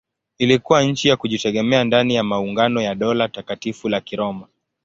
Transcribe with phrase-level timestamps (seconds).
[0.37, 4.47] Ilikuwa nchi ya kujitegemea ndani ya maungano ya Dola Takatifu la Kiroma.